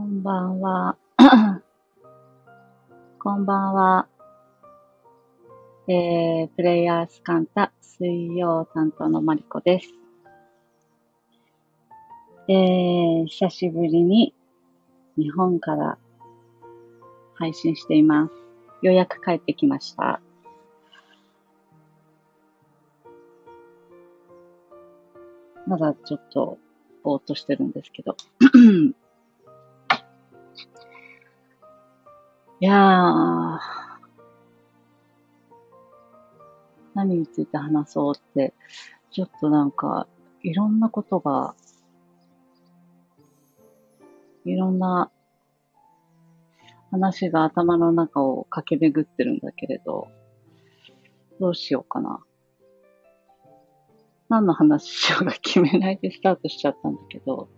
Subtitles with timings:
[0.00, 0.96] んばんは。
[3.18, 4.08] こんばんは。
[5.88, 9.92] えー、プレイヤースカンタ水曜担当のマリコです。
[12.48, 14.34] えー、久しぶりに
[15.16, 15.98] 日本から
[17.34, 18.32] 配信しています。
[18.82, 20.20] ようやく帰ってきました。
[25.66, 26.58] まだちょっと
[27.02, 28.16] ぼーっとしてるんですけど。
[32.62, 33.58] いやー、
[36.94, 38.52] 何について話そうって、
[39.10, 40.06] ちょっとなんか、
[40.42, 41.54] いろんなことが、
[44.44, 45.10] いろんな
[46.90, 50.08] 話が頭の中を駆け巡ってるんだけれど、
[51.40, 52.20] どうしようかな。
[54.28, 57.48] 何の話しようか決めないでスタートしちゃったんだけど、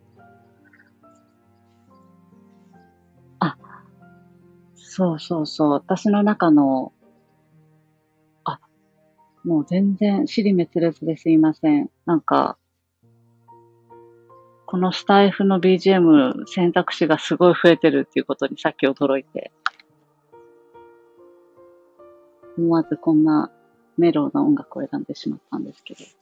[4.94, 6.92] そうそうそう、私の中の、
[8.44, 8.60] あ、
[9.42, 11.88] もう全然尻滅裂ですいません。
[12.04, 12.58] なんか、
[14.66, 19.50] このスタイフの BGM 選択肢がすごい増えてるっていうことにさっき驚いて、
[22.58, 23.50] 思わずこんな
[23.96, 26.00] メローな音楽を選んでしまったんですけど。
[26.00, 26.12] ちょ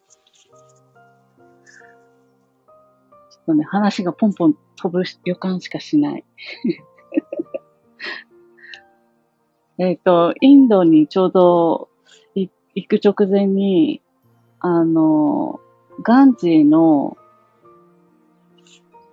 [3.41, 6.25] っとね、話がポンポン飛ぶ予感しかしない。
[9.83, 11.89] えっと、インドにちょうど
[12.35, 14.03] 行く直前に、
[14.59, 15.59] あの、
[16.03, 17.17] ガンジーの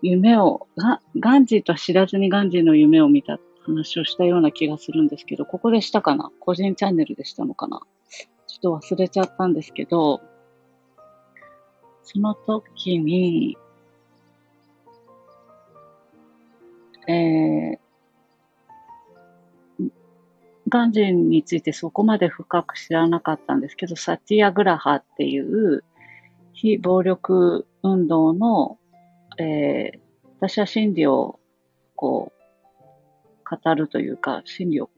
[0.01, 6.31] 夢を、ガガンジーとは知らずにガンジーの夢を見た話をしたような気がするんですけど、ここでしたかな？
[6.41, 7.79] 個人チャンネルでしたのかな？
[8.47, 10.19] ちょっと忘れちゃったんですけど、
[12.03, 13.57] その時に、
[17.07, 17.79] えー、
[20.69, 25.83] ガンジーについてそこまで深く知らなかったんですけど、サティアグラハっていう
[26.53, 28.77] 非暴力運動の、
[29.37, 29.99] えー、
[30.39, 31.39] 私は真理を
[31.95, 32.37] こう、
[33.49, 34.89] 語るというか、真理を、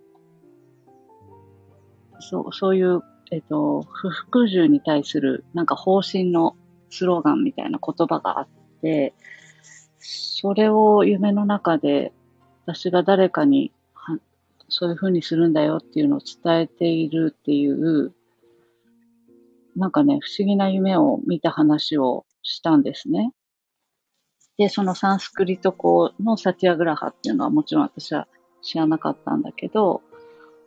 [2.20, 3.02] そう、そういう、
[3.32, 6.56] えっ、ー、と、不服従に対するなんか方針の
[6.90, 8.48] スローガンみたいな言葉があっ
[8.82, 9.14] て、
[10.00, 12.14] それを夢の中で
[12.66, 13.72] 私が誰かに
[14.70, 18.14] そういうふうにするんだよっていうのを伝えているっていう、
[19.76, 23.34] なんかね、不思議な夢を見た話をしたんですね。
[24.58, 28.28] で、そのサンスクリット語のサティアグラハっていうのはもちろん私は
[28.62, 30.02] 知らなかったんだけど、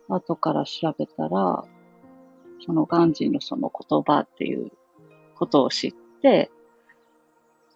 [0.09, 1.63] 後から調べたら、
[2.65, 4.71] そのガンジーのその言葉っていう
[5.35, 6.49] ことを知って、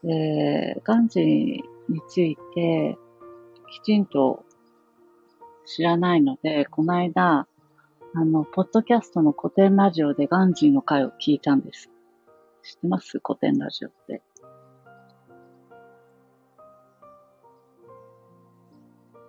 [0.03, 2.97] で、ガンジーについて
[3.69, 4.43] きちんと
[5.67, 7.45] 知らないので、この間、
[8.15, 11.89] あの、ポッドキャストの古典ラジオでガンジーの回を聞いたんです。
[12.63, 13.19] 知ってます？
[13.23, 14.21] 古典ラジオって。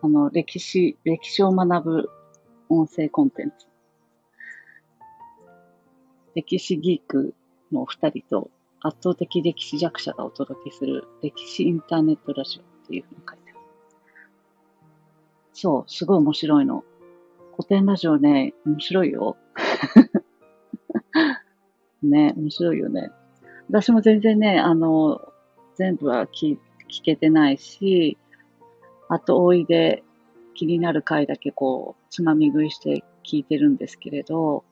[0.01, 2.09] あの、歴史、歴史を学ぶ
[2.69, 3.67] 音声コンテンツ。
[6.37, 7.35] 歴史ギーク
[7.73, 8.51] のお二人と
[8.81, 13.48] 圧倒的歴史弱者がお届けする歴史インターネットラジオっていうふうに書いてある。
[15.61, 16.85] そう、すごい面白いの。
[17.57, 19.37] 古典ラジオね、面白いよ。
[22.01, 23.11] ね、面白いよね。
[23.69, 25.21] 私も全然ね、あの、
[25.75, 26.59] 全部は聞
[26.89, 28.17] 聞けてないし、
[29.09, 30.05] あと、おいで
[30.55, 34.63] 気になる回だけこう、つまみ食いして聞いてるんですけれど、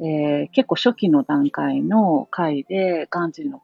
[0.00, 3.62] えー、結構初期の段階の回で、ガンジーの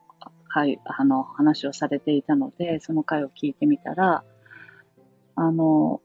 [0.49, 4.23] 回、あの、話をされていたので、その回を聞いてみたら、
[5.35, 6.01] あの、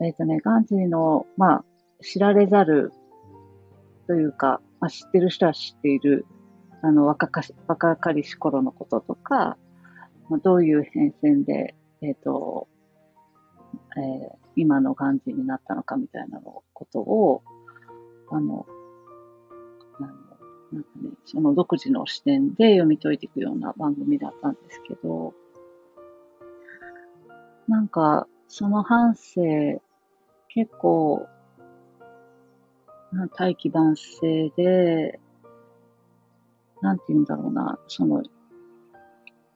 [0.00, 1.64] えっ、ー、とね、ガンジーの、まあ、
[2.02, 2.92] 知られざる
[4.06, 6.26] というか、まあ、知ってる人は知っている、
[6.82, 9.56] あの、若かし、若かりし頃のこととか、
[10.28, 12.68] まあ、どういう変遷で、えっ、ー、と、
[13.96, 17.42] えー、今のガンジーになったのかみたいなのことを、
[18.30, 18.66] あの、
[19.98, 20.36] なんか
[20.72, 20.82] ね、
[21.24, 25.34] その独自の視点で読み解いていくような番組だったんですけど、
[27.66, 29.40] なんか、その反省、
[30.58, 31.28] 結構、
[33.36, 35.20] 大器晩成で、
[36.82, 38.24] なんて言うんだろうな、その、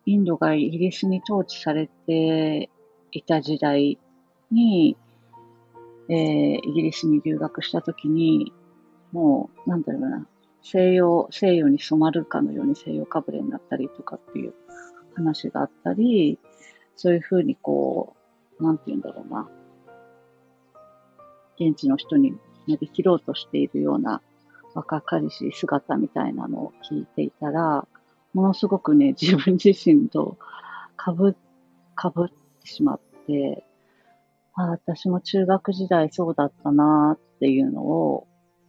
[0.07, 2.71] インドがイギリスに統治されて
[3.11, 3.99] いた時代
[4.53, 4.97] に、
[6.09, 6.17] えー、
[6.69, 8.53] イギリスに留学した時に、
[9.11, 10.25] もう、なんだろうな、
[10.63, 14.55] 西洋、西洋に染まるかのように西洋かぶれになったりとかっていう
[15.17, 16.39] 話があったり、
[16.95, 18.15] そういうふうにこ
[18.61, 19.51] う、なんて言うんだろうな。
[21.69, 22.33] 現地の人に
[22.67, 24.23] なりきろうとしているような
[24.75, 27.87] 若かりし姿みたいなのを聞いていたら、
[28.33, 30.39] ものすごくね、 自分自身と
[30.97, 31.37] かぶ、
[31.95, 32.29] かぶっ
[32.61, 33.65] てしまって、
[34.55, 38.27] ああ私も中学時代そうだったなっていうのを、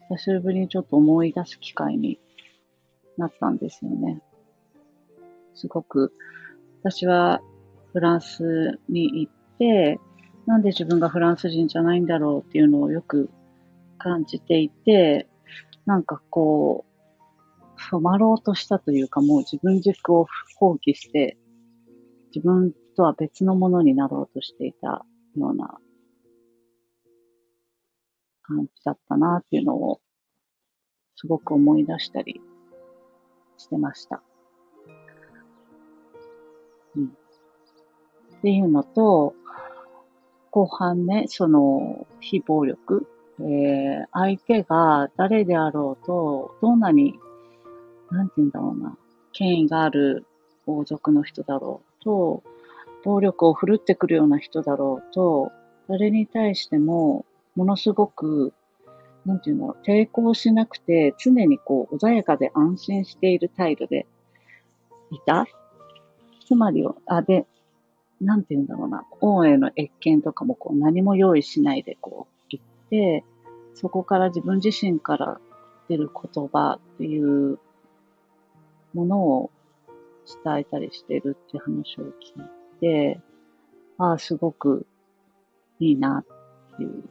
[0.09, 2.19] 久しぶりにちょっと思い出す機会に
[3.17, 4.21] なったんですよね。
[5.55, 6.13] すごく、
[6.81, 7.41] 私は
[7.93, 9.99] フランスに行って、
[10.45, 13.29] なんで自分がフランス人じゃないんだろうっていうのをよく
[13.97, 15.27] 感じていて、
[15.85, 16.93] なんかこう、
[17.89, 21.37] 染まろうとしたというか、もう自分軸を放棄して、
[22.35, 25.05] 自分とは別のものになろうとしていた
[25.37, 25.77] ような
[28.43, 30.01] 感じだったなっていうのを、
[31.15, 32.41] すごく思い出したり
[33.57, 34.21] してました。
[36.95, 37.05] うん。
[37.05, 39.35] っていうのと、
[40.53, 43.07] 後半ね、その、非暴力、
[43.39, 47.19] えー、相手が誰であろうと、どんなに、
[48.11, 48.95] なんて言うんだろうな、
[49.31, 50.27] 権威がある
[50.67, 52.44] 王族の人だろうと、
[53.03, 55.51] 暴力を振るってくるような人だろうと、
[55.89, 58.53] 誰に対しても、ものすごく、
[59.25, 64.05] なんていうの、抵抗しなくて、常にこう、穏やかで安心している態度で
[65.09, 65.47] いた。
[66.45, 67.47] つまり、あ、で、
[68.23, 73.23] なんて言うんだろうな、王への謁見とかもこう何も用意しないでこう言って、
[73.75, 75.39] そこから自分自身から
[75.89, 77.59] 出る言葉っていう
[78.93, 79.51] ものを
[80.43, 82.11] 伝えたりしてるって話を聞い
[82.79, 83.19] て、
[83.97, 84.85] ああ、すごく
[85.79, 86.23] いいな
[86.73, 87.03] っていう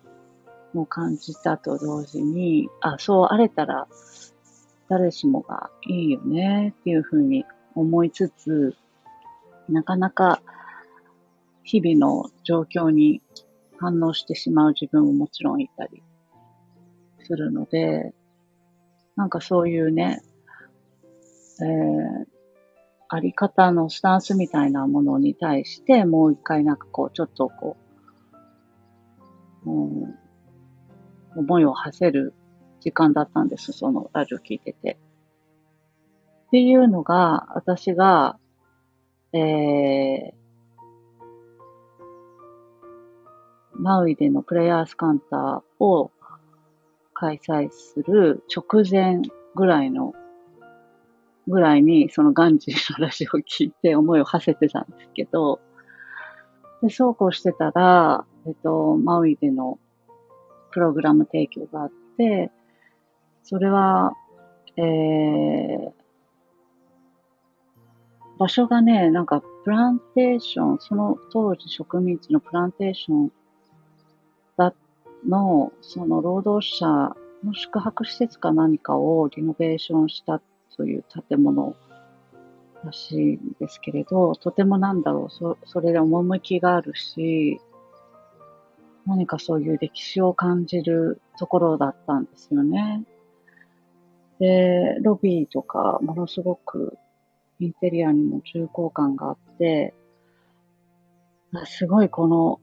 [0.75, 3.87] のを感じたと同時に、あ、そうあれたら
[4.89, 7.45] 誰しもがいいよねっていうふうに
[7.75, 8.77] 思いつつ、
[9.69, 10.43] なかなか
[11.65, 13.23] 日々の状況に
[13.79, 16.03] 反応してしまう自分ももちろんいたり
[17.25, 18.15] するので、
[19.17, 20.23] なんかそういうね、
[21.61, 22.27] えー、
[23.09, 27.77] あり方のスタンスみたいなものに対して、もう一回なんかこう、ちょっとこ
[29.65, 30.15] う、うん、
[31.37, 32.35] 思いを馳せる
[32.81, 34.99] 時間だったんです、そのラジオ聞いてて。
[36.47, 38.39] っていうのが、私が、
[39.33, 40.42] えー、
[43.83, 46.13] マウイでのプレイヤースカンターを
[47.15, 49.23] 開催する直前
[49.57, 50.15] ぐらいの、
[51.49, 55.61] ぐらいにそのガンジーの話を聞いて思いを馳せてたんですけど、
[56.81, 59.81] で、そうこうしてたら、えっと、マウイでの
[60.71, 62.53] プログラム提供があって、
[63.43, 64.13] それは、
[64.77, 65.93] えー、
[68.39, 73.33] 場所がね、なんかプランテーション、その当時植民地のプランテーション
[75.29, 76.87] の、その労働者
[77.45, 80.41] の宿泊施設か何かをリノベーションした
[80.77, 81.75] という建物
[82.85, 87.61] らしいんですけれど、とてもなんだろう、そそれで趣があるし、
[89.07, 93.05] 何かそういう歴史を感じるところだったんですよね。
[94.39, 96.99] で、ロビーとかものすごく
[97.59, 99.95] インテリアにも重厚感があって、
[101.67, 102.61] すごいこの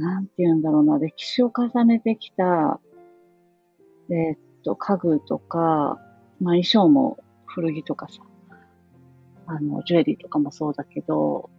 [0.00, 2.80] なんて言うんだろうな、歴史を重ねてきた、
[4.08, 6.00] えー、っと、家具とか、
[6.40, 8.22] まあ衣装も古着とかさ、
[9.46, 11.50] あの、ジュエリーとかもそうだけど、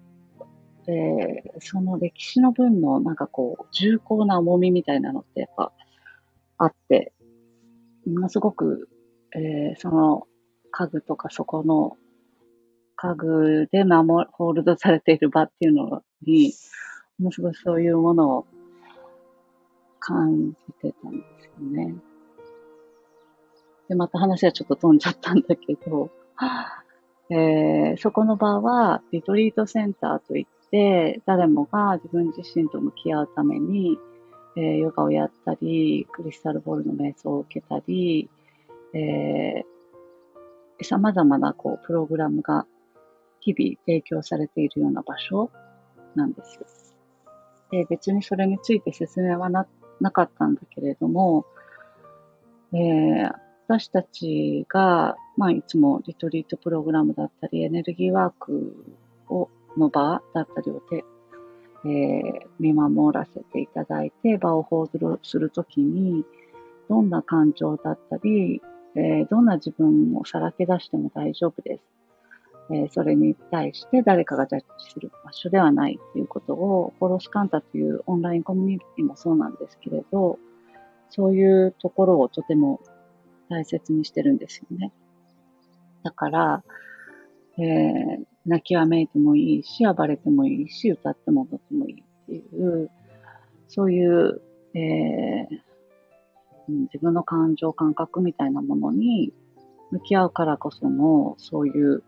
[0.88, 5.72] で、その歴史の分のなんかこう、重厚な重みみたいなのってやっぱ
[6.58, 7.14] あって、
[8.08, 8.90] ものすごく、
[9.36, 10.28] えー、その
[10.72, 11.96] 家具とかそこの
[12.96, 16.54] 家具で守、ホールドされている場っていうのに、
[17.20, 18.46] ものすごいそういうものを
[20.00, 21.96] 感じてたんですよね。
[23.88, 26.10] で、また話はちょっと飛んじゃったんだけど、
[27.30, 34.00] えー、そこの場はリトリートセンターといって、誰もが自分自身と向き合うために、
[34.56, 38.30] えー、ヨガをやったり、クリスタルボールの瞑想を受けたり、
[38.94, 42.66] えー、様々なこうプログラムが
[43.40, 45.52] 日々提供されているような場所
[46.16, 46.81] なんです。
[47.72, 49.66] で、別にそれについて説明はな
[50.00, 51.46] なかったんだけれども、
[52.74, 53.32] えー、
[53.68, 58.76] 私たちが、まあ、いつもリトリートプログラムだったり、エネルギーワーク
[59.30, 61.06] をの場だったりをで、
[61.86, 66.26] えー、見守らせていただいて、場をホールするときに、
[66.90, 68.62] どんな感情だったり、
[68.96, 71.84] えー、どんな自分をさらけ出しても大丈夫です。
[72.74, 80.40] え、それに対して誰かがジャッジする場所ではないっていうことを、コロスカンタというオンラインコミュニティもそうなんですけれど、
[81.10, 82.80] そういうところをとても
[83.50, 84.92] 大切にしてるんですよね。
[86.04, 86.64] だから、
[87.58, 92.90] えー、泣きわめいてもいいし、暴れてもいいし、歌っても踊ってもいいっていう、
[93.68, 94.42] そういう、
[94.74, 99.34] えー、自分の感情、感覚みたいなものに
[99.92, 102.04] 向き合うからこその、そういう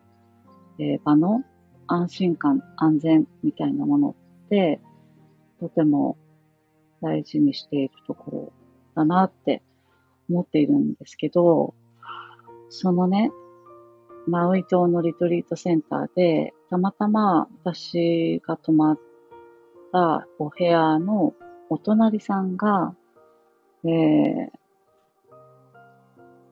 [0.79, 1.43] えー、場の
[1.87, 4.15] 安心感、安全みたいなもの
[4.45, 4.79] って、
[5.59, 6.17] とても
[7.01, 8.53] 大事にしているところ
[8.95, 9.61] だなって
[10.29, 11.73] 思っているんですけど、
[12.69, 13.31] そのね、
[14.27, 18.99] マウイ島のリトリートセンターで、たまたま私が泊まっ
[19.91, 21.33] たお部屋の
[21.69, 22.95] お隣さんが、
[23.83, 24.49] えー、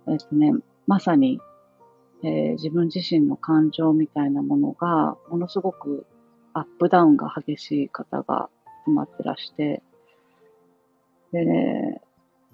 [0.07, 0.53] えっとね、
[0.85, 1.39] まさに
[2.23, 6.05] えー、自分自身の感情みたいなものが、ものすごく
[6.53, 8.49] アップダウンが激しい方が
[8.87, 9.81] 止まってらして、
[11.31, 12.01] で、ね、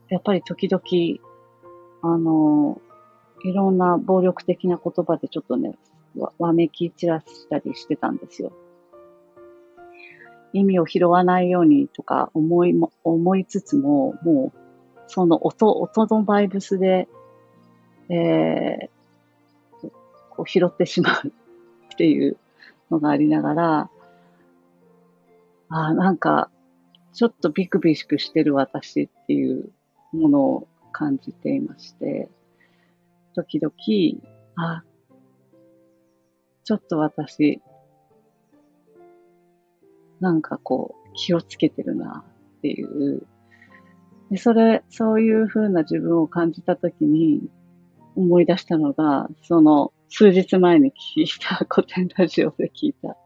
[0.09, 0.81] やっぱり時々、
[2.01, 2.79] あの、
[3.43, 5.77] いろんな暴力的な言葉でちょっとね、
[6.15, 8.51] わわめき散らしたりしてたんですよ。
[10.53, 14.59] 意味を拾わないようにとか思いも、思いつつも、もう、
[15.07, 17.07] その音、音のバイブスで、
[18.09, 18.89] えー、
[20.37, 21.31] こう拾ってしまうっ
[21.97, 22.37] ていう
[22.91, 23.89] のがありながら、
[25.69, 26.49] ああ、なんか、
[27.13, 29.71] ちょっとビクビクしてる私っていう
[30.13, 32.29] ものを感じていまして、
[33.33, 33.73] 時々、
[34.55, 34.83] あ、
[36.63, 37.61] ちょっと私、
[40.19, 42.23] なんかこう、気をつけてるな
[42.57, 43.25] っていう。
[44.29, 47.49] で、それ、そういう風な自分を感じたときに
[48.15, 53.17] 思い出したのが、その、数日前に聞いた古典ラジオで聞いた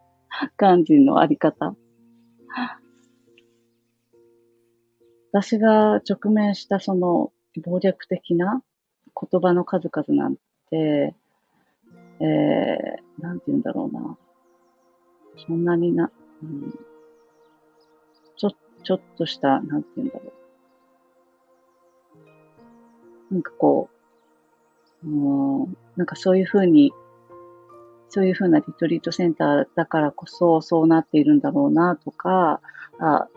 [0.57, 1.75] 肝心のあり方。
[5.31, 7.31] 私が直面したその
[7.63, 8.63] 暴力的な
[9.31, 10.35] 言葉の数々なん
[10.69, 11.15] て、
[12.19, 14.17] えー、なんて言うんだろうな。
[15.47, 16.11] そんなにな、
[16.43, 16.71] うん、
[18.35, 18.51] ちょ、
[18.83, 20.33] ちょっとした、なんて言うんだろ
[23.29, 23.33] う。
[23.33, 23.89] なんかこ
[25.03, 26.91] う、うん、なんかそういうふうに、
[28.09, 32.59] そういうふうなリトリートセンターだからこそそうなっているんだろうなとか、
[32.99, 33.27] あ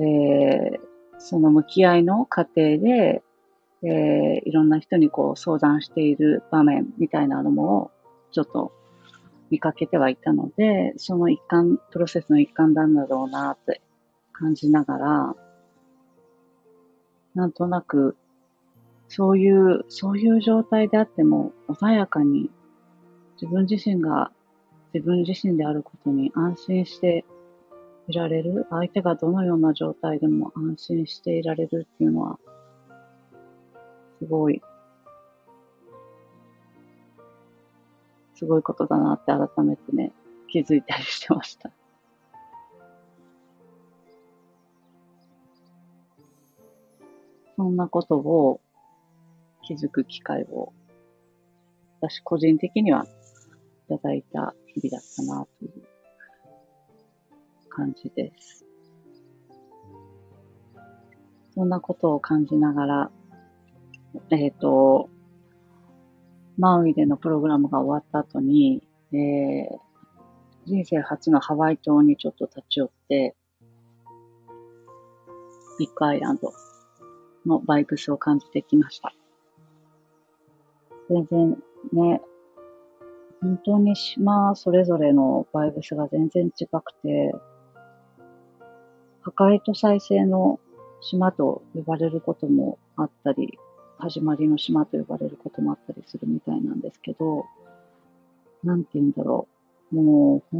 [0.00, 0.80] えー、
[1.20, 3.22] その向き合いの過程で、
[3.84, 7.92] えー、いろんな人にこう相談している場面みたいなのも
[8.32, 8.72] ちょっと
[9.50, 13.80] 見かけてはいたので、その一環、プロセスの一環なんだろうなって
[14.32, 15.36] 感じながら、
[17.36, 18.16] なんとなく
[19.10, 22.48] そういう、そういう状態であっても、穏やかに
[23.34, 24.30] 自分自身が
[24.94, 27.24] 自分自身であることに安心して
[28.06, 32.38] いられる、相手がどのような状態でも安心していられるっていうのは、
[34.20, 34.62] すごい、
[38.36, 40.12] すごいことだなって改めてね、
[40.46, 41.72] 気づいたりしてました。
[47.56, 48.60] そんなことを
[49.70, 50.72] 気づく機会を、
[52.00, 55.72] 私個人的にはいただいた日々だったなという
[57.68, 58.66] 感じです。
[61.54, 63.10] そんなことを感じながら、
[64.30, 65.08] えっ、ー、と、
[66.58, 69.78] マウイでのプログラムが終わった後に、えー、
[70.66, 73.36] 人生初のハワイ島にちょっと立ち寄って、
[75.78, 76.52] ビッグアイランド
[77.46, 79.14] のバイブスを感じてきました。
[81.10, 81.50] 全然
[81.92, 82.22] ね、
[83.42, 87.34] 本当に島それぞれのバイブスが全然違くて、
[89.22, 90.60] 破壊と再生の
[91.00, 93.58] 島と呼ばれることもあったり、
[93.98, 97.44] 始まりの島と呼ばれることもあったりするみたいなんですけど、
[98.62, 99.48] なんて言うんだろ
[99.92, 99.96] う。
[99.96, 100.56] もう、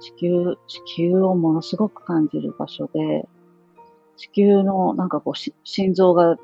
[0.00, 3.28] 地球、地球をものすごく感じる場所で、
[4.16, 6.36] 地球のなんかこう心臓が、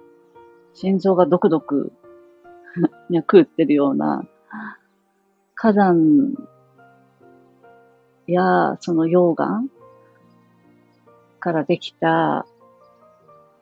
[0.74, 1.92] 心臓がドクドク
[3.10, 4.24] 脈打ってるような
[5.54, 6.34] 火山
[8.26, 9.64] やその溶岩
[11.38, 12.46] からできた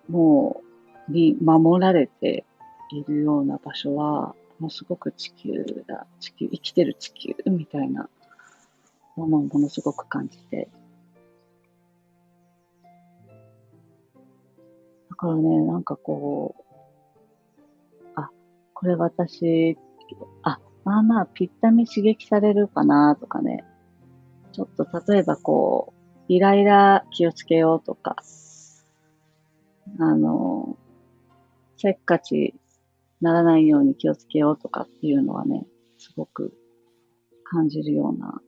[0.09, 0.63] も
[1.09, 2.45] うに守られて
[2.91, 8.09] いるような場所はものすごく地球だ、地球、生きてる地球みたいな
[9.17, 10.69] ものをものすごく感じて。
[15.11, 16.68] だからね、なんかこう、
[18.79, 19.77] これ私、
[20.45, 23.65] あ、まあまあ、ぴったみ刺激されるかなとかね。
[24.53, 28.15] ちょっと例えばこう、イライラ気をつけようとか、
[29.99, 30.77] あの、
[31.77, 32.55] せっかち
[33.21, 35.67] ならないように気をつけようとかっていうのはね、
[35.97, 36.53] すごく
[37.43, 38.41] 感じるような、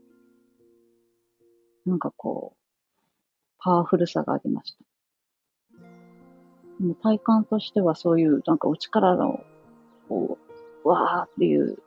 [1.87, 2.61] なんかこう、
[3.59, 4.85] パワフルさがありました。
[6.79, 9.41] でも体感としてはそういうなんか内からの、
[10.11, 10.39] こ
[10.85, 11.79] う、わーっていう、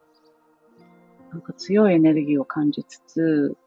[1.31, 3.57] なんか強いエネルギーを感じつつ、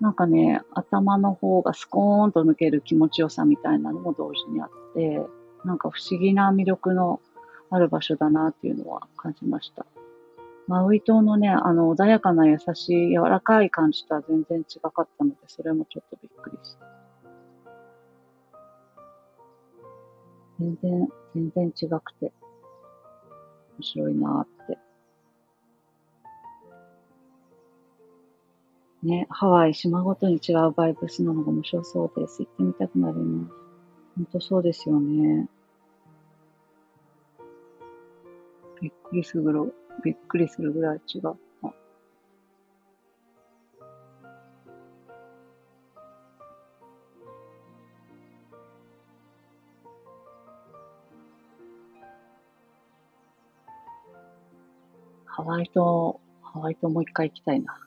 [0.00, 5.26] なんかね、頭の方がスコーンと抜ける気持ちよさみたいなのも同時にあって、
[5.64, 7.20] なんか不思議な魅力の
[7.70, 9.84] ある場所だなっていうのは感じました。
[10.68, 16.86] マウイ島のね、あの、穏やかな優しい、柔らかい感じとは全然違かったので、それもちょっとびっくりした。
[20.58, 22.32] 全然、全然違くて、
[23.78, 24.78] 面白いなって。
[29.02, 32.42] ね、ハワイ、島ごとに違うバイブスなのが面白そうです。
[32.42, 33.54] 行ってみたくなります。
[34.16, 35.48] 本当そうですよね。
[38.80, 41.45] びっくりするぐらい、びっくりするぐらい違う。
[55.36, 57.78] ハワイ島、ハワイ島もう一回行きたいな。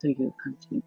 [0.00, 0.82] という感じ。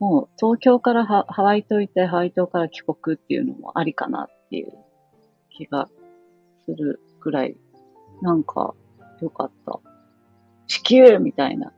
[0.00, 4.72] もう東京からハワイ島行ってハワイ島から帰国っていうのもありかなっていう
[5.50, 5.88] 気が
[6.64, 7.56] するぐらい、
[8.22, 8.74] なんか
[9.22, 9.78] 良かった。
[10.66, 11.72] 地球みたいな。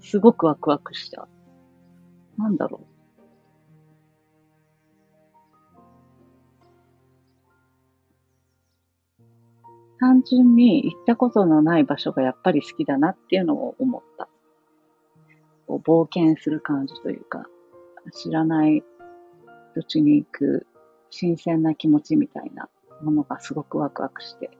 [0.00, 1.28] すごくワクワクした。
[2.38, 2.89] なんだろう。
[10.00, 14.28] 単純に行ったことのない場所がやっぱり好きだなっていうのを思った。
[15.66, 17.44] こう冒険する感じというか、
[18.10, 18.82] 知らない
[19.74, 20.66] 土地に行く
[21.10, 22.70] 新鮮な気持ちみたいな
[23.02, 24.50] ものがすごくワクワクして、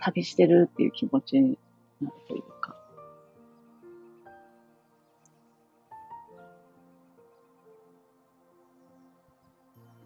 [0.00, 1.56] 旅してるっていう気持ちに
[2.02, 2.76] なるというか。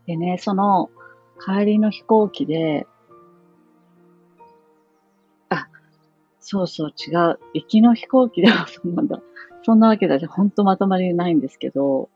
[0.06, 0.90] でね、その
[1.38, 2.86] 帰りの飛行機で、
[6.50, 7.38] そうそう、違う。
[7.52, 9.20] 行きの飛行機ではそんなんだ。
[9.64, 12.08] そんなわけだし、ほんとまとまりないんですけど、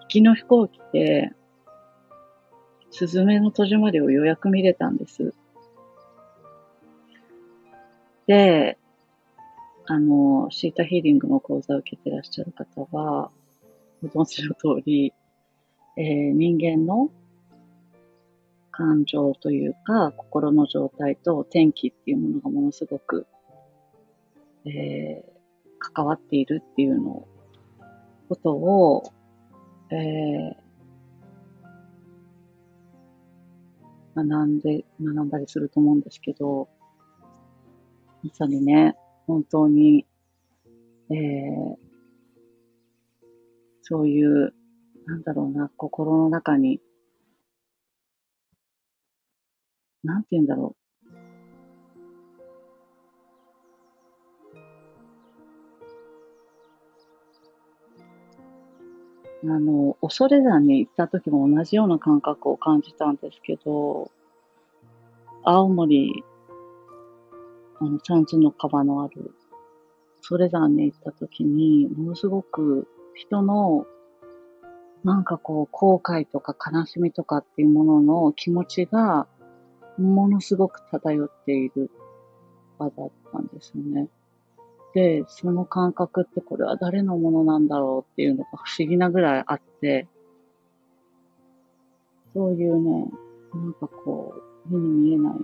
[0.00, 1.32] 行きの飛行機って、
[2.90, 5.34] すずめの戸締まりを予約見れたんです。
[8.26, 8.76] で、
[9.86, 13.30] あの、シータヒーリングの講座を受けてらっしゃる方は、
[14.02, 15.12] ご存知の通り、
[15.96, 17.08] えー、人間の
[18.78, 23.26] 感情というか、心の状態と天気っていうものがものすごく、
[24.64, 27.26] えー、関わっているっていうの
[28.28, 29.02] ことを、
[29.90, 36.68] えー、学んで、学んだりすると思うんですけど、
[38.22, 38.94] まさにね、
[39.26, 40.06] 本当に、
[41.10, 41.76] えー、
[43.82, 44.54] そういう、
[45.04, 46.80] なんだろうな、心の中に
[50.08, 50.78] なんて言うんだろう。
[59.50, 64.10] あの、恐山に行った時も同じような感覚を感じたんですけど、
[65.44, 66.24] 青森、
[67.80, 69.34] あの、三途の川のある
[70.22, 73.86] 恐山に行った時に、ものすごく人の、
[75.04, 79.28] なんかこう、後悔とか悲しみとかっていうものの気持ちが、
[79.98, 81.90] ものすごく漂っている
[82.78, 84.08] 場だったんですよね。
[84.94, 90.06] で、その感覚ってこれは誰のものなんだろうっていうのが不思議なぐらいあって、
[92.34, 93.10] そういうね、
[93.54, 94.34] なんかこ
[94.70, 95.34] う、目に見えない、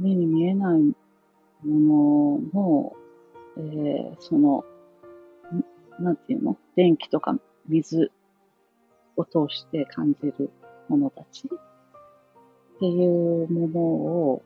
[0.00, 2.92] 目に見えないものの、
[3.58, 4.64] えー、その、
[5.98, 6.56] なんていうの？
[6.74, 8.10] 電気とか水
[9.16, 10.50] を通して感じる
[10.88, 11.48] ものたち
[12.76, 14.42] っていうものを、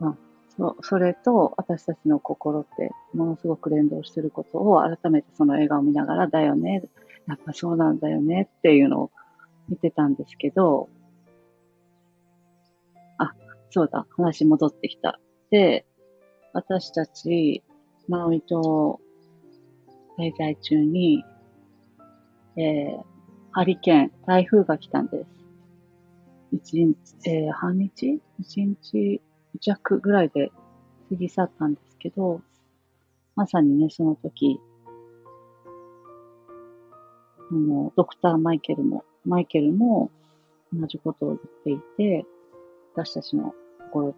[0.00, 0.16] まあ、
[0.56, 6.82] そそれと私たちの心ってものすごく連動してることを改めてその映画を見ながらだよね、
[7.28, 9.10] やっぱそうなんだよねっていうのを
[9.68, 10.88] 見てたんですけど、
[13.18, 13.32] あ、
[13.70, 15.20] そうだ、話戻ってきた。
[15.50, 15.86] で、
[16.52, 17.62] 私たち、
[18.08, 19.00] マウイ島
[20.18, 21.24] 滞在中に、
[22.56, 23.02] えー、
[23.52, 25.45] ハリケーン、台風が来たんです。
[26.56, 28.18] 一日、えー、半日？
[28.38, 29.20] 一日
[29.60, 30.50] 弱ぐらいで
[31.10, 32.40] 過ぎ去ったんですけど、
[33.34, 34.58] まさにね、その時、
[37.50, 40.10] あの、ドクターマイケルも、マイケルも
[40.72, 42.24] 同じことを言っていて、
[42.94, 43.54] 私たちの
[43.92, 44.14] 心、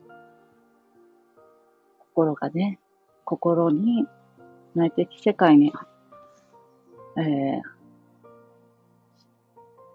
[2.14, 2.78] 心がね、
[3.24, 4.06] 心に
[4.76, 5.72] 内的世界に、
[7.16, 7.20] え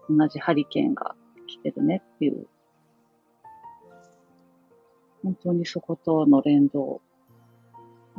[0.10, 1.16] ー、同じハリケーンが
[1.54, 2.48] 来てるねっていう、
[5.24, 7.02] 本当にそことの連動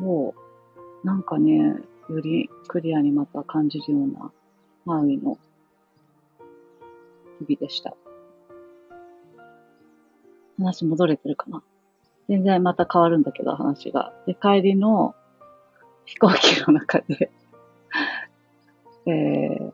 [0.01, 0.35] を、
[1.03, 1.77] なんかね、
[2.09, 4.33] よりクリアにまた感じるような、
[4.85, 5.38] マウイの
[7.40, 7.97] 日々でした。
[10.59, 11.62] 話戻れてるかな？
[12.29, 14.14] 全然また変わるんだけど、話が。
[14.27, 15.14] で、帰りの
[16.05, 17.31] 飛行機の中で
[19.07, 19.73] えー、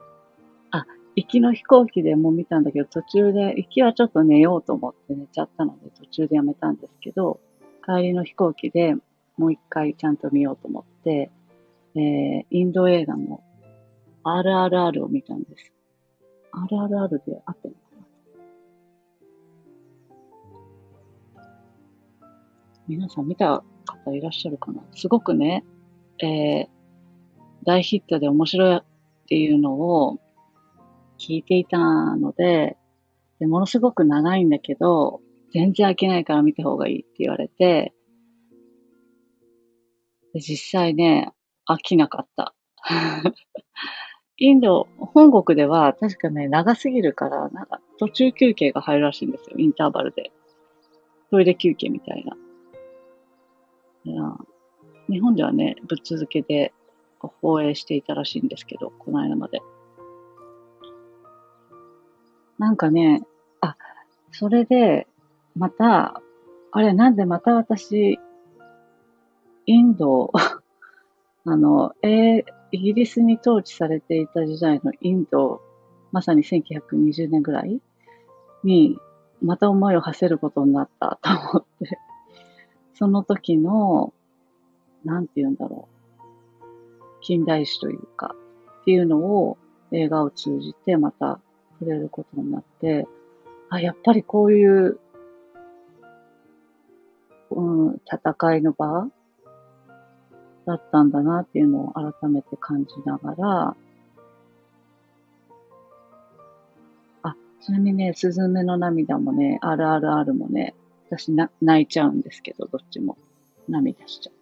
[1.21, 7.41] 行きの飛行機でも見たんだけど、途中で、行きはちょっと寝ようと思って寝ちゃったので、途中でやめたんですけど、
[7.85, 8.95] 帰りの飛行機で
[9.37, 11.31] もう一回ちゃんと見ようと思って、
[11.95, 13.43] えー、インド映画の
[14.25, 15.73] RRR を見たんです。
[16.53, 17.77] RRR で合ってる
[21.35, 21.43] のか
[22.23, 22.31] な
[22.89, 25.65] 皆さん見た方いらっしゃるかなすごくね、
[26.19, 26.69] えー、
[27.65, 28.83] 大ヒットで面白いっ
[29.29, 30.19] ていうのを
[31.21, 32.79] 聞いていたので、
[33.39, 35.21] でものすごく長いんだけど、
[35.53, 37.93] 全然飽きないから見た方がいいって言われて、
[40.33, 41.33] で実際ね、
[41.69, 42.55] 飽きなかった。
[44.39, 50.33] インド、本国では確かね、長すぎるから、なんか途中休憩が入るらしいんですよ、インターバルで。
[51.31, 52.37] トイレ休憩みたいな。
[55.09, 56.73] 日本ではね、ぶっ続けで
[57.19, 59.61] 放映していたらしいんですけど、この間まで。
[62.61, 63.23] なんかね、
[63.63, 63.75] あ、
[64.33, 65.07] それで、
[65.57, 66.21] また、
[66.73, 68.21] あれ、なんでまた私、
[69.65, 70.31] インド、
[71.47, 75.63] あの、えー、イギリスに統治されていた時代のインド、
[76.13, 77.81] まさに1920年ぐらい
[78.63, 78.99] に、
[79.41, 81.99] また思いを馳せることになったと思って、
[82.93, 84.13] その時の
[85.03, 86.23] なんて言うんだろう。
[87.23, 88.35] 近代史というか、
[88.83, 89.57] っていうのを
[89.93, 91.41] 映画を通じてまた
[91.81, 93.09] 触れることになって、
[93.71, 95.01] あ、やっぱりこういう、
[97.51, 99.09] うん、戦いの場
[100.67, 103.77] だったんだなっていうのを改めて感じながら、
[107.23, 110.75] あ、ちなみにね、すずめの涙もね、RRR もね、
[111.11, 113.17] 私な泣いちゃうんですけど、どっちも
[113.69, 114.35] 涙しちゃう。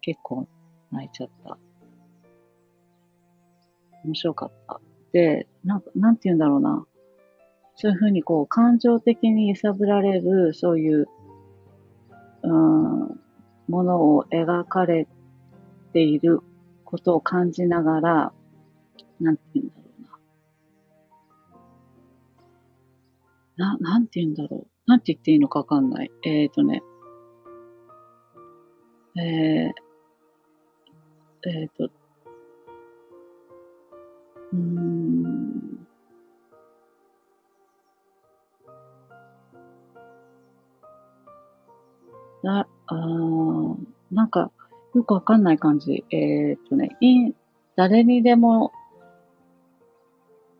[0.00, 0.48] 結構
[0.90, 1.58] 泣いちゃった。
[4.04, 4.80] 面白かった。
[5.12, 6.86] で、なん、なんて言うんだろうな。
[7.74, 11.06] そういうふうにこう、感情的に揺さぶられる、そういう、
[12.42, 13.20] うん、
[13.68, 15.06] ものを描かれ
[15.92, 16.40] ている
[16.84, 18.32] ことを感じながら、
[19.20, 19.82] なんて言うんだろ
[23.58, 23.76] うな。
[23.78, 24.66] な、なんて言うんだろう。
[24.86, 26.10] なんて言っていいのかわかんない。
[26.22, 26.82] えっ、ー、とね。
[29.18, 29.72] えー、
[31.48, 31.90] えっ、ー、と、
[34.52, 34.85] うん、
[42.46, 42.94] な、あ
[44.12, 44.52] なんか、
[44.94, 46.04] よくわかんない感じ。
[46.10, 47.32] えっ、とね、い
[47.74, 48.72] 誰にでも、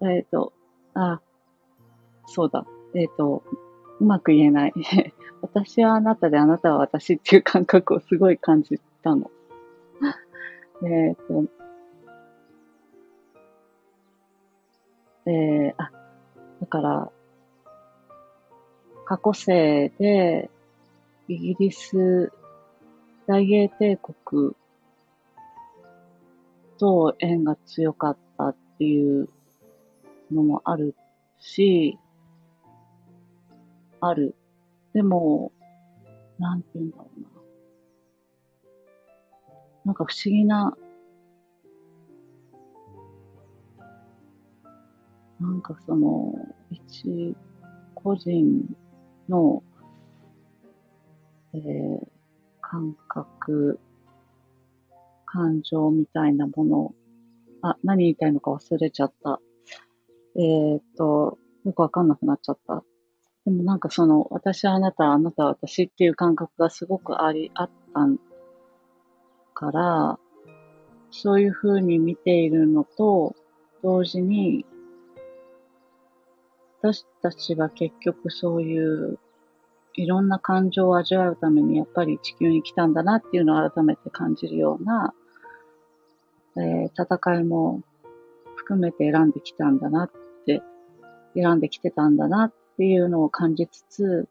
[0.02, 0.52] えっ、と、
[0.94, 1.20] あ、
[2.26, 2.66] そうだ。
[2.94, 3.44] えっ、と、
[4.00, 4.74] うまく言えない。
[5.42, 9.30] 私はあなたであなたは私っていう感覚をすごい感じたの。
[10.82, 11.44] えっ、と、
[15.26, 15.92] えー、あ、
[16.60, 17.12] だから、
[19.04, 20.50] 過去世で、
[21.28, 22.32] イギリス
[23.26, 24.52] 大英帝国
[26.78, 29.28] と縁が強かったっていう
[30.30, 30.94] のもある
[31.40, 31.98] し、
[34.00, 34.36] ある。
[34.92, 35.52] でも、
[36.38, 37.28] なんて言うんだろうな。
[39.86, 40.76] なんか不思議な、
[45.40, 46.34] なんかその、
[46.70, 47.34] 一
[47.94, 48.64] 個人
[49.28, 49.62] の、
[51.58, 52.06] えー、
[52.60, 53.78] 感覚、
[55.24, 56.94] 感情みたいなもの、
[57.62, 59.40] あ、何言いたいのか忘れちゃった。
[60.36, 62.84] えー、っと、よくわかんなくなっちゃった。
[63.44, 68.06] でもなんかその、私はあなた、あなたは私っていう感覚がすごくあり、あった
[69.54, 70.18] から、
[71.10, 73.34] そういうふうに見ているのと、
[73.82, 74.66] 同時に、
[76.82, 79.18] 私たちは結局そういう
[79.96, 85.14] いろんな感情を味わうためにやっぱり地球に来たんだなっていうのを改めて感じるような、
[86.56, 87.80] えー、戦いも
[88.56, 90.10] 含めて選んできたんだなっ
[90.44, 90.62] て、
[91.34, 94.28] 選んできてたんだなっていうのを感じつつ、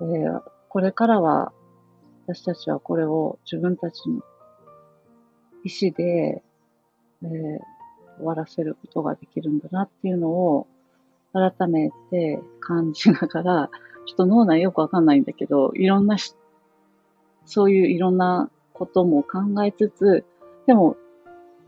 [0.00, 1.52] えー、これからは
[2.26, 4.22] 私たちはこれを自分たちの
[5.64, 6.42] 意志で、
[7.22, 7.28] えー、
[8.18, 10.66] 終わらせることができるんだなっていうのを
[11.34, 13.70] 改めて感じながら、
[14.06, 16.34] ちょっと脳内よくわかんないんだけど、いろんなし
[17.44, 20.24] そういういろんなことも考えつつ、
[20.66, 20.96] でも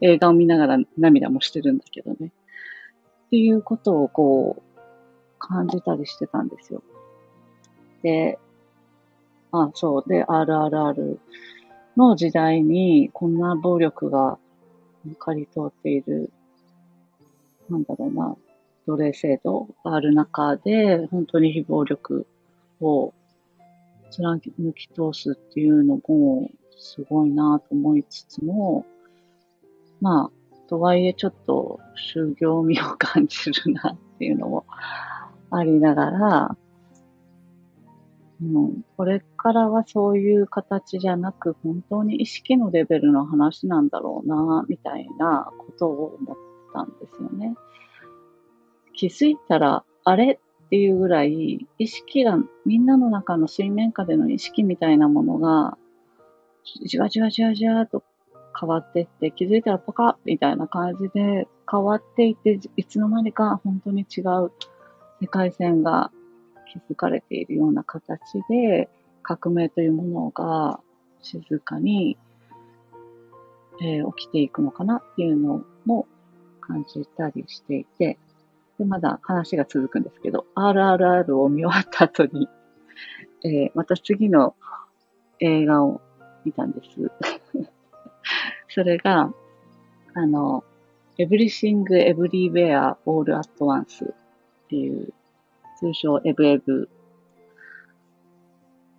[0.01, 2.33] 映画を見ながら涙もしてるんだけどね。
[3.27, 4.81] っていうことをこう
[5.39, 6.83] 感じたりしてたんですよ。
[8.03, 8.39] で、
[9.53, 10.09] あ、そう。
[10.09, 11.19] で、RRR
[11.97, 14.39] の時代にこんな暴力が
[15.19, 16.31] 借り通っている、
[17.69, 18.37] なんだろうな、
[18.87, 22.27] 奴隷制度がある中で、本当に非暴力
[22.81, 23.13] を
[24.11, 28.85] 貫き通すっていうのも、すごいなと思いつつも、
[30.01, 34.67] まあ、とはいえちょっと修行味を感じるなっていうのも
[35.51, 36.57] ありながら、
[38.43, 46.37] うん、これからはそういう形じゃなく、本当に意識のレベルの話なんだろうな、みたいなことを思っ
[46.73, 47.55] たんですよね。
[48.97, 55.79] 気づいたら、あれっていうぐらい、意識が、みんなの中の水面下での意識みたいなものが、
[56.85, 58.03] じわじわじわじわと
[58.59, 64.51] 変わってって、気づいたらポカッみたいな感じで変わっていって、いつの間にか本当に違う
[65.21, 66.11] 世界線が
[66.73, 68.89] 築かれているような形で、
[69.23, 70.81] 革命というものが
[71.21, 72.17] 静かに、
[73.83, 76.07] えー、起きていくのかなっていうのも
[76.61, 78.19] 感じたりしていて、
[78.79, 82.49] で、まだ話が続くんですけど、RRR を見終わった後に、
[83.45, 84.55] えー、また次の
[85.41, 86.01] 映画を
[86.45, 87.11] 見たんです。
[88.69, 89.33] それが、
[90.15, 90.65] あの、
[91.19, 94.15] Everything Everywhere All at Once っ
[94.69, 95.13] ていう
[95.79, 96.89] 通称エブエブ、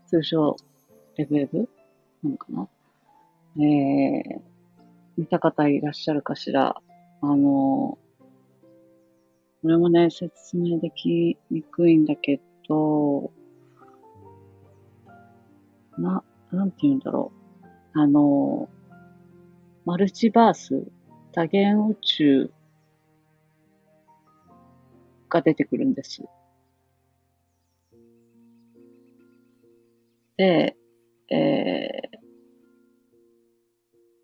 [0.08, 0.56] 通称
[1.18, 1.70] エブエブ
[2.24, 2.68] なのかな？
[3.64, 4.42] えー、
[5.18, 6.76] 見た方いらっしゃるかしら？
[7.22, 7.98] あの、
[9.68, 13.34] これもね、説明できにくいんだけど、
[15.98, 17.34] な、なんて言うんだろ
[17.66, 17.68] う。
[18.00, 18.70] あの、
[19.84, 20.88] マルチバース、
[21.34, 22.52] 多元宇宙
[25.28, 26.24] が出てくるんです。
[30.38, 30.78] で、
[31.30, 32.18] えー、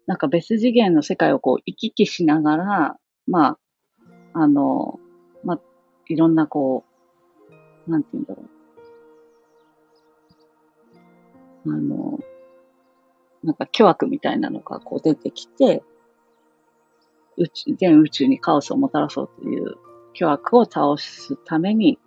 [0.08, 3.58] なんか別次元の世界をこう行き来しながら、ま
[4.34, 5.02] あ、あの、
[6.08, 6.84] いろんなこ
[7.88, 8.50] う、なんて言うんだろう。
[11.66, 12.20] あの、
[13.44, 15.84] なんか巨悪みたいなのがこう出てきて、
[17.38, 19.76] 宇宙、全宇宙にカオスをもたらそうという
[20.14, 22.00] 巨悪を倒すために、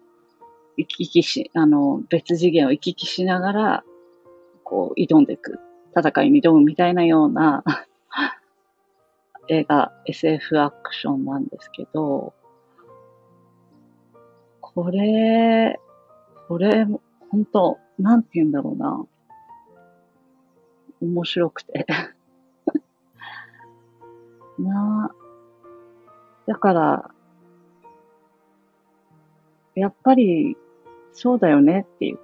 [0.77, 3.85] 行き来し、あの、別次元を行き来しながら、
[4.63, 5.59] こう、挑んでいく、
[5.97, 7.65] 戦いに挑むみたいなような
[9.49, 12.35] 映画、SF アクションなんですけど、
[14.77, 15.81] これ、
[16.49, 16.85] これ、
[17.31, 19.07] 本当なんて言うんだろうな。
[21.01, 21.87] 面白くて
[24.59, 25.15] な
[26.47, 27.11] だから、
[29.75, 30.59] やっぱり、
[31.13, 32.19] そうだよねっていう。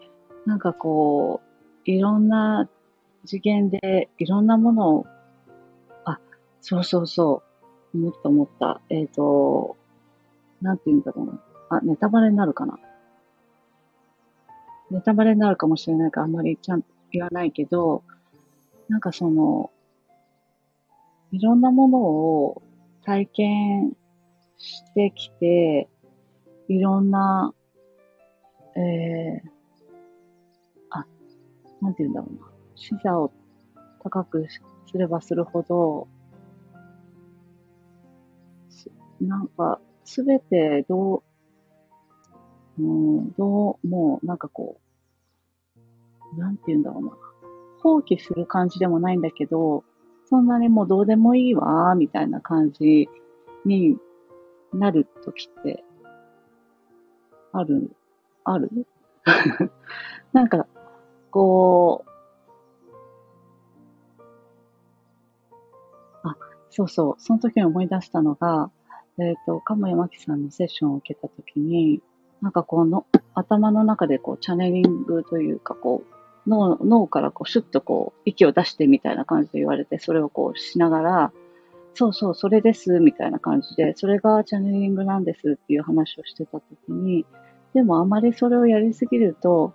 [0.44, 1.40] なんかこ
[1.86, 2.68] う、いろんな
[3.24, 5.06] 次元でいろんなものを、
[6.04, 6.20] あ、
[6.60, 7.42] そうそうそ
[7.94, 8.82] う、思った思った。
[8.90, 9.78] えっ、ー、と、
[10.60, 11.51] なんて言うんだろうな。
[11.76, 12.78] あ、ネタバレになるかな？
[14.90, 18.02] ネタバレになるかもしれないからあんまりちゃんと言わないけど、
[18.88, 19.70] なんかその、
[21.30, 22.62] いろんなものを
[23.04, 23.96] 体験
[24.58, 25.88] してきて、
[26.68, 27.54] いろんな、
[28.76, 29.42] えー、
[31.80, 32.48] なんて言うんだろうな。
[32.74, 33.32] 視座を
[34.02, 34.46] 高く
[34.90, 36.06] すればするほど、
[39.20, 41.22] なんか、すべてどう、
[42.78, 44.80] うん、どう、もう、なんかこ
[46.34, 47.12] う、なんて言うんだろうな。
[47.80, 49.84] 放棄する感じでもないんだけど、
[50.26, 53.08] そんなにもうどうでもいいわ、みたいな感じ
[53.64, 53.98] に
[54.72, 55.84] なるときって、
[57.52, 57.90] ある、
[58.44, 58.70] ある？
[60.32, 60.66] なんか、
[61.30, 62.10] こう、
[66.22, 66.36] あ、
[66.70, 68.70] そうそう、その時に思い出したのが、
[69.18, 72.00] えっ、ー、と、鴨山木さんのセッションを受けたときに、
[72.42, 81.32] なんかこの頭の中でこうチャネリングというかこう脳脳からこうシュッとこう息を出してみたいな感じで言われて、それをこうしながら、
[81.94, 87.26] そうそう、それです、みたいな感じで、それがチャネリングなんですっていう話をしてたときに、
[87.74, 89.74] でもあまりそれをやりすぎると、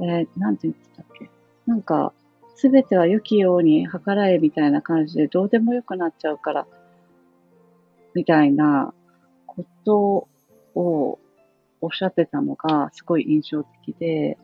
[0.00, 1.28] えー、なんて言ってたっけ？
[1.66, 2.12] なんか、
[2.54, 6.66] すべては良きように計らえみたいな感じでどうでもよくなっちゃうから、
[8.14, 8.92] みたいな
[9.46, 10.28] こと
[10.74, 11.18] を
[11.80, 14.38] おっしゃってたのがすごい印象的で、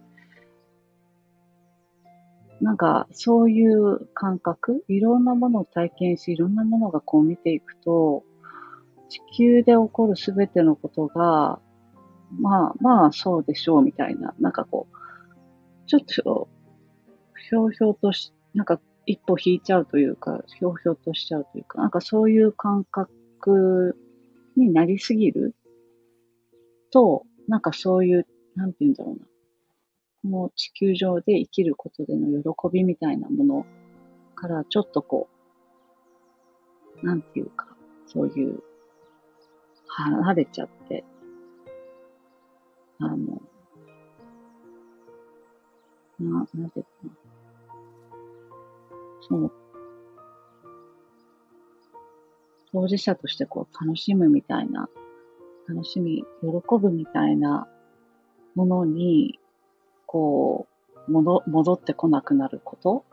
[2.61, 8.25] なんかそういう感覚、いろんなものを体験し、いろんなものがこう見ていくと、
[9.09, 11.61] 地球で起こるすべてのことが、
[12.39, 16.49] まあまあそうでしょうみたいな、なんかこう、ちょっと、
[17.49, 23.97] ひょうひょうとし、なんか一歩引いちゃうというか、ひょうひょうとしちゃうというか、なんかそういう感覚
[24.57, 25.55] になりすぎる
[26.93, 29.27] と、なんかそういう、なんて言うんだろうな。
[30.23, 33.67] この地球上で生きることでの喜びみたいなもの
[34.35, 35.29] からちょっとこ
[37.03, 38.63] う、なんていうか、そういう、
[39.89, 41.05] 離れちゃって、
[42.99, 43.41] あの、
[46.19, 47.11] な、なんていうかな。
[49.29, 49.53] そう。
[52.73, 54.89] 当事者としてこう楽しむみたいな、
[55.69, 57.69] 楽しみ、喜ぶみたいな
[58.55, 59.39] ものに、
[60.07, 60.67] こ
[61.07, 63.05] う、戻、戻ってこなくなること？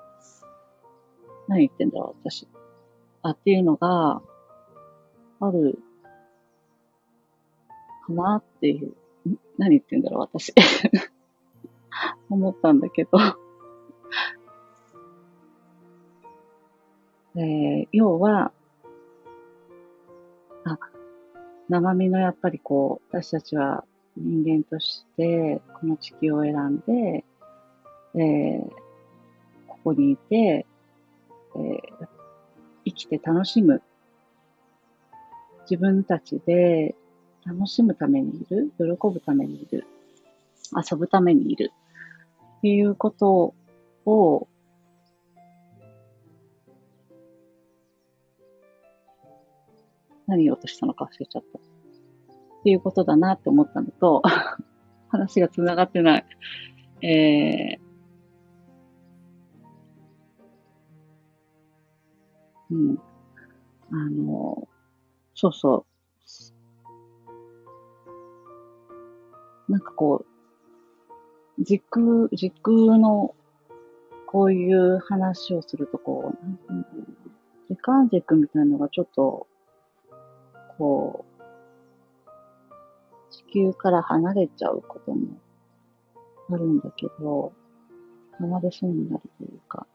[1.48, 2.48] 何言ってんだろう、私。
[3.22, 4.22] あ、っていうのが、
[5.40, 5.80] ある、
[8.06, 8.94] かなっていう。
[9.58, 10.54] 何言ってんだろう、私。
[12.30, 13.20] 思ったんだけど
[17.36, 18.52] えー、要は、
[20.66, 20.78] あ、
[21.74, 23.84] 生身のやっぱりこう、私たちは
[24.16, 27.26] 人間としてこの地球を選んで、
[28.14, 28.70] えー、
[29.68, 32.08] ここにいて、えー、
[32.86, 33.82] 生きて楽しむ。
[35.62, 36.94] 自分たちで
[37.44, 39.88] 楽しむためにいる、喜ぶためにいる、
[40.92, 41.72] 遊ぶためにいる。
[42.60, 43.56] っていうこと
[44.06, 44.48] を、
[50.34, 51.60] 何言おうとしたのか忘れちゃった。
[51.60, 51.62] っ
[52.64, 54.24] ていうことだなって思ったのと、
[55.10, 56.26] 話が繋がってない。
[57.08, 57.80] えー、
[62.72, 63.00] うん。
[63.92, 64.68] あの、
[65.36, 65.86] そうそ
[69.70, 69.72] う。
[69.72, 70.26] なんかこ
[71.60, 73.36] う、時空、時空の
[74.26, 76.74] こういう話をするとこう、
[77.70, 79.48] 時間軸みたいなのがちょっと、
[80.78, 81.34] こう、
[83.32, 85.28] 地球から離れちゃうことも
[86.50, 87.54] あるんだけど、
[88.40, 89.88] 離れそうになるというか。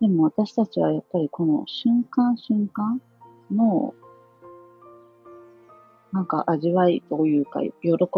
[0.00, 3.00] でも私たちはやっぱりこの瞬間瞬間
[3.50, 3.94] の、
[6.12, 7.70] なんか味わいというか、喜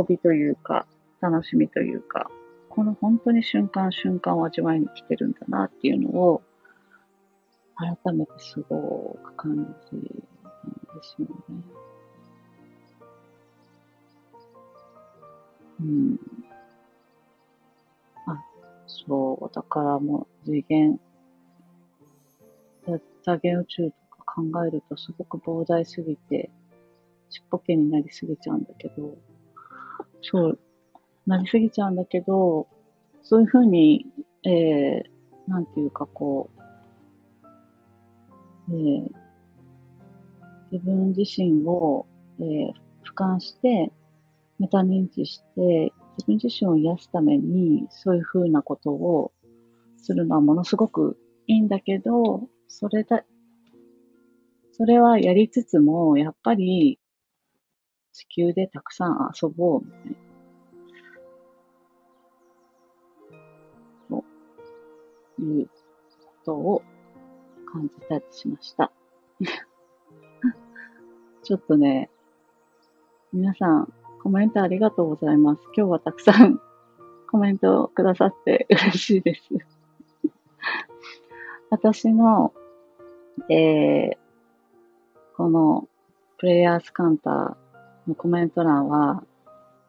[0.08, 0.87] びというか、
[1.20, 2.30] 楽しみというか、
[2.68, 6.42] この本当に瞬間瞬間を味わいに来てるんだなっていうのを、
[7.76, 9.98] 改めてすごく感じ
[10.98, 11.78] るんですよね。
[15.80, 16.18] うん。
[18.26, 18.44] あ、
[18.87, 20.98] そう、だからもう次元、
[23.24, 26.50] 多元宇宙とか考えるとすごく膨大すぎて、
[27.30, 29.16] ちっぽけになりすぎちゃうんだけど、
[30.23, 30.58] そう、
[31.27, 32.66] なりすぎちゃうんだけど、
[33.23, 34.06] そういうふうに、
[34.44, 36.58] えー、なんていうかこう、
[38.70, 39.10] えー、
[40.71, 42.06] 自分自身を、
[42.40, 42.73] えー、
[43.04, 43.92] 俯瞰して、
[44.58, 49.33] メタ認知して、自分自身を癒すために、そういうふうなことを
[49.96, 53.25] するのはものすごくいいんだけど、それだ、
[54.73, 56.98] それはやりつつも、やっぱり
[58.12, 60.29] 地球でたくさん遊ぼうみたいな。
[65.40, 65.73] いうこ
[66.44, 66.83] とを
[67.73, 68.92] 感じたりしました。
[71.49, 72.11] ちょっとね、
[73.33, 73.90] 皆さん
[74.23, 75.63] コメントありがとうございます。
[75.75, 76.61] 今日はたくさん
[77.33, 79.49] コメントをくださって 嬉しいです。
[81.71, 82.53] 私の、
[83.49, 84.17] えー、
[85.38, 85.88] この
[86.37, 89.25] プレイヤースカンターのコメント欄は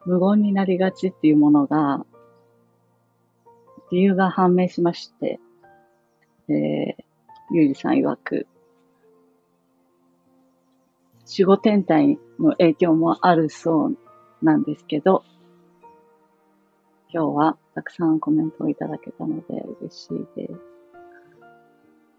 [0.06, 2.06] 無言になりがちっていうものが
[3.92, 5.42] 理由が判明しまして、
[6.48, 6.96] えー、
[7.52, 8.48] ゆうじさん曰く、
[11.30, 13.98] 守護天体の影響もあるそう
[14.42, 15.24] なんですけど、
[17.14, 20.54] 今日はたくさんコメントをいただけたので嬉しいです。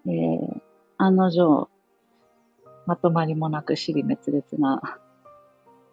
[0.06, 0.60] えー、
[0.96, 1.68] 案の定、
[2.86, 4.98] まとまりもなく尻滅裂な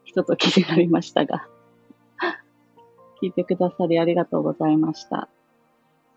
[0.03, 1.47] ひとときになりましたが、
[3.21, 5.27] 聞いてくださりありがとうございました。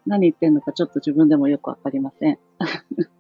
[0.07, 2.39] 何言ってんのかちょっと自分でもよくわかりません。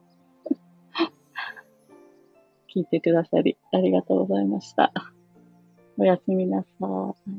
[2.74, 4.92] 聞いてくださりありがとうございました。
[5.98, 7.30] おやすみなさい。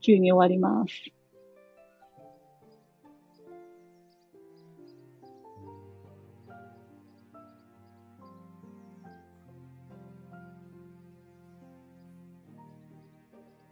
[0.00, 1.23] 急に終わります。